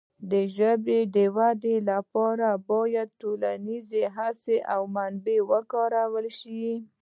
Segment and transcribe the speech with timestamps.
[0.31, 6.65] د ژبې د وده لپاره باید ټولنیزې هڅې او منابع وکارول شي.